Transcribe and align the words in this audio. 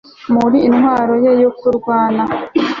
muri 0.33 0.57
intwaro 0.67 1.13
ye 1.23 1.31
yo 1.41 1.51
kurwana 1.59 2.23